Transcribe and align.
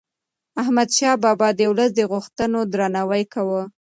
احمدشاه 0.61 1.15
بابا 1.23 1.47
د 1.55 1.61
ولس 1.71 1.89
د 1.95 2.01
غوښتنو 2.11 2.59
درناوی 2.71 3.23
کاوه. 3.33 3.63